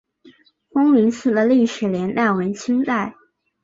[0.71, 3.15] 丰宁寺的历史年代为清代。